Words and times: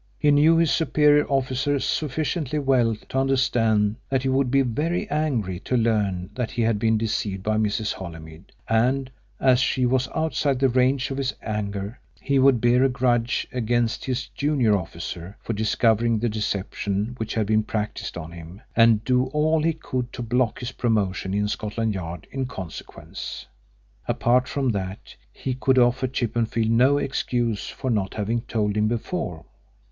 He 0.17 0.31
knew 0.31 0.57
his 0.57 0.71
superior 0.71 1.27
officer 1.27 1.79
sufficiently 1.79 2.57
well 2.57 2.95
to 3.09 3.17
understand 3.19 3.97
that 4.09 4.23
he 4.23 4.29
would 4.29 4.49
be 4.49 4.63
very 4.63 5.07
angry 5.11 5.59
to 5.59 5.77
learn 5.77 6.31
that 6.33 6.49
he 6.49 6.63
had 6.63 6.79
been 6.79 6.97
deceived 6.97 7.43
by 7.43 7.57
Mrs. 7.57 7.93
Holymead, 7.93 8.51
and, 8.67 9.11
as 9.39 9.59
she 9.59 9.85
was 9.85 10.09
outside 10.15 10.57
the 10.57 10.69
range 10.69 11.11
of 11.11 11.17
his 11.19 11.35
anger, 11.43 11.99
he 12.19 12.39
would 12.39 12.59
bear 12.59 12.83
a 12.83 12.89
grudge 12.89 13.45
against 13.51 14.05
his 14.05 14.27
junior 14.29 14.75
officer 14.75 15.37
for 15.39 15.53
discovering 15.53 16.17
the 16.17 16.29
deception 16.29 17.13
which 17.19 17.35
had 17.35 17.45
been 17.45 17.61
practised 17.61 18.17
on 18.17 18.31
him, 18.31 18.59
and 18.75 19.03
do 19.03 19.25
all 19.25 19.61
he 19.61 19.71
could 19.73 20.11
to 20.13 20.23
block 20.23 20.61
his 20.61 20.71
promotion 20.71 21.31
in 21.31 21.47
Scotland 21.47 21.93
Yard 21.93 22.25
in 22.31 22.47
consequence. 22.47 23.45
Apart 24.07 24.47
from 24.47 24.69
that, 24.71 25.15
he 25.31 25.53
could 25.53 25.77
offer 25.77 26.07
Chippenfield 26.07 26.71
no 26.71 26.97
excuse 26.97 27.67
for 27.69 27.91
not 27.91 28.15
having 28.15 28.41
told 28.41 28.75
him 28.75 28.87
before. 28.87 29.45